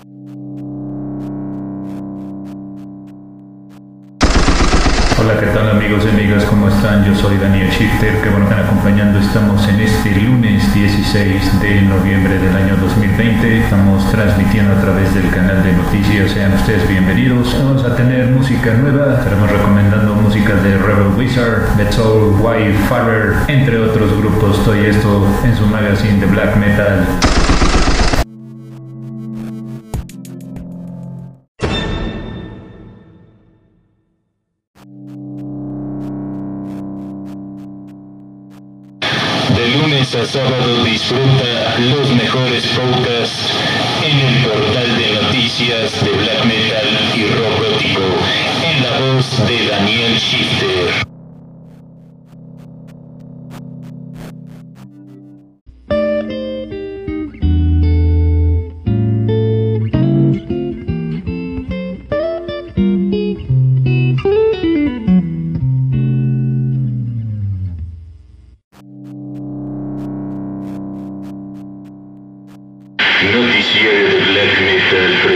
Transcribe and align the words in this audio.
Hola, 0.00 0.16
¿qué 5.38 5.46
tal 5.52 5.68
amigos 5.68 6.02
y 6.06 6.08
amigas? 6.08 6.44
¿Cómo 6.44 6.68
están? 6.68 7.04
Yo 7.04 7.14
soy 7.14 7.36
Daniel 7.36 7.68
Shifter, 7.68 8.22
que 8.22 8.30
bueno 8.30 8.48
que 8.48 8.54
están 8.54 8.64
acompañando. 8.64 9.18
Estamos 9.18 9.68
en 9.68 9.80
este 9.80 10.18
lunes 10.22 10.72
16 10.72 11.60
de 11.60 11.82
noviembre 11.82 12.38
del 12.38 12.56
año 12.56 12.76
2020. 12.76 13.58
Estamos 13.58 14.10
transmitiendo 14.10 14.72
a 14.72 14.80
través 14.80 15.12
del 15.14 15.28
canal 15.28 15.62
de 15.62 15.74
noticias. 15.74 16.30
Sean 16.30 16.54
ustedes 16.54 16.88
bienvenidos. 16.88 17.54
Vamos 17.62 17.84
a 17.84 17.94
tener 17.94 18.28
música 18.28 18.72
nueva. 18.72 19.18
Estaremos 19.18 19.50
recomendando 19.50 20.14
música 20.14 20.54
de 20.54 20.78
Rebel 20.78 21.12
Wizard, 21.18 21.76
The 21.76 21.92
Soul, 21.92 22.40
Farrer, 22.88 23.34
entre 23.48 23.78
otros 23.78 24.16
grupos. 24.16 24.58
Estoy 24.60 24.86
esto 24.86 25.26
en 25.44 25.54
su 25.54 25.66
magazine 25.66 26.18
de 26.18 26.26
black 26.26 26.56
metal. 26.56 27.06
Lunes 40.00 40.14
a 40.14 40.24
sábado 40.24 40.84
disfruta 40.84 41.76
los 41.78 42.14
mejores 42.14 42.66
podcasts 42.68 43.52
en 44.02 44.18
el 44.18 44.46
portal 44.46 44.96
de 44.96 45.22
noticias 45.22 46.02
de 46.02 46.10
black 46.12 46.44
metal 46.46 46.88
y 47.14 47.26
rock 47.26 47.58
gótico 47.58 48.00
en 48.64 48.82
la 48.82 49.14
voz 49.14 49.46
de 49.46 49.66
Daniel 49.66 50.16
Shifter. 50.16 51.09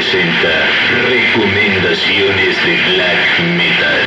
Presenta 0.04 0.68
recomendaciones 1.08 2.56
de 2.64 2.94
Black 2.94 3.40
Metal. 3.56 4.03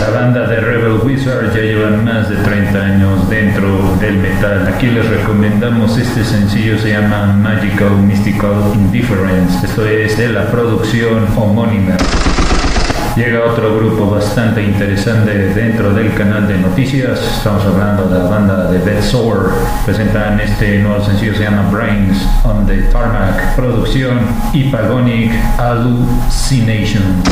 La 0.00 0.10
banda 0.10 0.46
de 0.46 0.56
Rebel 0.56 1.00
Wizard 1.02 1.54
ya 1.54 1.62
lleva 1.62 1.90
más 1.90 2.28
de 2.28 2.36
30 2.36 2.78
años 2.78 3.30
dentro 3.30 3.96
del 3.98 4.18
metal. 4.18 4.68
Aquí 4.68 4.88
les 4.88 5.08
recomendamos 5.08 5.96
este 5.96 6.22
sencillo, 6.22 6.78
se 6.78 6.90
llama 6.90 7.32
Magical 7.32 7.96
Mystical 8.02 8.72
Indifference. 8.74 9.66
Esto 9.66 9.86
es 9.86 10.18
de 10.18 10.28
la 10.28 10.50
producción 10.50 11.26
homónima. 11.34 11.96
Llega 13.16 13.46
otro 13.50 13.74
grupo 13.74 14.10
bastante 14.10 14.62
interesante 14.62 15.32
dentro 15.54 15.94
del 15.94 16.12
canal 16.12 16.46
de 16.46 16.58
noticias. 16.58 17.18
Estamos 17.38 17.64
hablando 17.64 18.06
de 18.10 18.18
la 18.18 18.28
banda 18.28 18.70
de 18.70 18.78
Dead 18.80 19.02
Sour. 19.02 19.50
Presentan 19.86 20.38
este 20.38 20.78
nuevo 20.80 21.02
sencillo, 21.02 21.34
se 21.34 21.44
llama 21.44 21.70
Brains 21.70 22.28
on 22.44 22.66
the 22.66 22.82
Tarmac. 22.92 23.56
Producción 23.56 24.20
Hypagonic 24.52 25.32
Hallucination. 25.56 27.22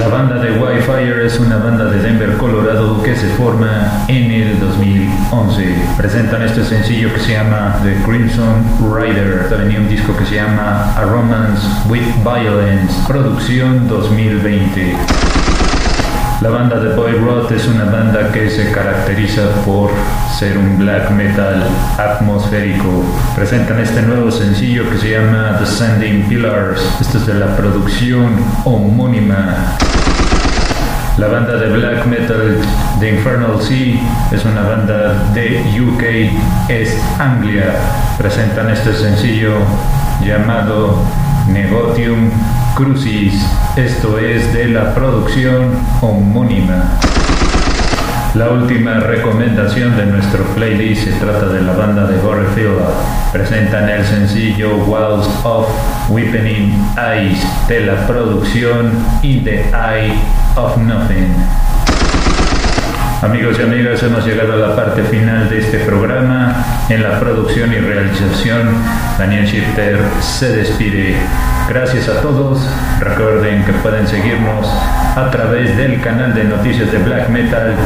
La 0.00 0.08
banda 0.08 0.36
de 0.36 0.58
Wildfire 0.58 1.26
es 1.26 1.29
una 1.40 1.56
banda 1.56 1.84
de 1.86 1.98
Denver, 2.02 2.36
Colorado 2.36 3.02
que 3.02 3.16
se 3.16 3.28
forma 3.30 4.04
en 4.08 4.30
el 4.30 4.60
2011. 4.60 5.74
Presentan 5.96 6.42
este 6.42 6.64
sencillo 6.64 7.12
que 7.12 7.20
se 7.20 7.32
llama 7.32 7.76
The 7.82 7.94
Crimson 8.04 8.64
Rider. 8.94 9.48
También 9.48 9.82
un 9.82 9.88
disco 9.88 10.16
que 10.16 10.26
se 10.26 10.36
llama 10.36 10.92
A 10.96 11.02
Romance 11.02 11.66
with 11.88 12.02
Violence. 12.22 12.94
Producción 13.06 13.88
2020. 13.88 14.96
La 16.42 16.48
banda 16.48 16.78
de 16.80 16.94
Boy 16.94 17.12
Rot 17.12 17.50
es 17.52 17.66
una 17.68 17.84
banda 17.84 18.32
que 18.32 18.48
se 18.48 18.72
caracteriza 18.72 19.42
por 19.64 19.90
ser 20.38 20.56
un 20.56 20.78
black 20.78 21.10
metal 21.10 21.62
atmosférico. 21.98 23.04
Presentan 23.36 23.80
este 23.80 24.02
nuevo 24.02 24.30
sencillo 24.30 24.88
que 24.88 24.98
se 24.98 25.10
llama 25.10 25.58
Descending 25.60 26.28
Pillars. 26.28 26.80
Esto 27.00 27.18
es 27.18 27.26
de 27.26 27.34
la 27.34 27.56
producción 27.56 28.36
homónima. 28.64 29.76
La 31.20 31.28
banda 31.28 31.56
de 31.56 31.68
black 31.68 32.06
metal 32.06 32.56
de 32.98 33.10
Infernal 33.10 33.60
Sea 33.60 34.00
es 34.32 34.42
una 34.46 34.62
banda 34.62 35.30
de 35.34 35.60
UK, 35.78 36.70
East 36.70 36.96
Anglia. 37.20 37.74
Presentan 38.16 38.70
este 38.70 38.94
sencillo 38.94 39.52
llamado 40.24 40.96
Negotium 41.46 42.30
Crucis. 42.74 43.34
Esto 43.76 44.18
es 44.18 44.50
de 44.54 44.68
la 44.68 44.94
producción 44.94 45.72
homónima. 46.00 46.98
La 48.34 48.48
última 48.48 48.94
recomendación 49.00 49.96
de 49.96 50.06
nuestro 50.06 50.44
playlist 50.54 51.04
se 51.04 51.12
trata 51.12 51.46
de 51.46 51.62
la 51.62 51.72
banda 51.72 52.06
de 52.06 52.16
Gorefilla. 52.18 52.86
Presentan 53.32 53.88
el 53.88 54.04
sencillo 54.04 54.76
Walls 54.86 55.28
of 55.42 55.66
Whipping 56.08 56.72
Eyes 56.96 57.44
de 57.66 57.86
la 57.86 58.06
producción 58.06 58.92
In 59.22 59.42
the 59.42 59.64
Eye 59.72 60.14
of 60.54 60.76
Nothing. 60.76 61.34
Amigos 63.20 63.58
y 63.58 63.62
amigas, 63.64 64.00
hemos 64.04 64.24
llegado 64.24 64.52
a 64.52 64.68
la 64.68 64.76
parte 64.76 65.02
final 65.02 65.50
de 65.50 65.58
este 65.58 65.80
programa. 65.80 66.64
En 66.88 67.02
la 67.02 67.18
producción 67.18 67.72
y 67.72 67.78
realización, 67.78 68.76
Daniel 69.18 69.44
Shifter 69.44 69.98
se 70.20 70.56
despide. 70.56 71.16
Gracias 71.70 72.08
a 72.08 72.20
todos. 72.20 72.58
Recuerden 72.98 73.64
que 73.64 73.72
pueden 73.74 74.04
seguirnos 74.08 74.66
a 75.14 75.30
través 75.30 75.76
del 75.76 76.00
canal 76.00 76.34
de 76.34 76.42
noticias 76.42 76.90
de 76.90 76.98
Black 76.98 77.28
Metal 77.28 77.76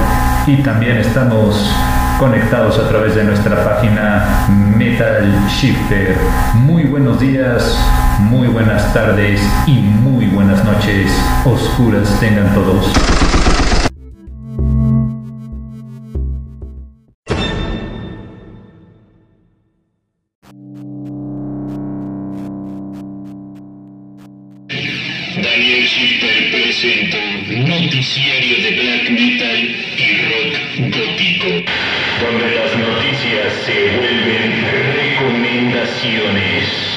y 0.46 0.56
también 0.62 0.96
estamos 0.96 1.70
conectados 2.18 2.78
a 2.78 2.88
través 2.88 3.14
de 3.14 3.24
nuestra 3.24 3.62
página 3.62 4.46
Metal 4.78 5.30
Shifter. 5.50 6.16
Muy 6.54 6.84
buenos 6.84 7.20
días, 7.20 7.78
muy 8.20 8.48
buenas 8.48 8.90
tardes 8.94 9.42
y 9.66 9.74
muy 9.74 10.28
buenas 10.28 10.64
noches. 10.64 11.12
Oscuras 11.44 12.08
tengan 12.20 12.54
todos. 12.54 12.90
Daniel 25.54 25.86
Shifter 25.86 26.50
presentó 26.50 27.18
Noticiario 27.46 28.56
de 28.60 28.70
Black 28.72 29.08
Metal 29.08 29.60
y 29.96 30.18
Rock 30.26 30.58
Gótico, 30.96 31.46
donde 32.20 32.50
las 32.56 32.76
noticias 32.76 33.52
se 33.64 33.96
vuelven 33.96 34.50
recomendaciones. 34.96 36.93